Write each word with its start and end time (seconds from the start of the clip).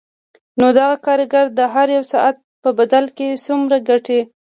نو 0.59 0.67
دغه 0.79 0.95
کارګر 1.05 1.45
د 1.59 1.61
هر 1.73 1.87
یوه 1.97 2.07
ساعت 2.13 2.35
په 2.63 2.69
بدل 2.79 3.05
کې 3.17 3.41
څومره 3.45 3.77
ګټي 3.89 4.19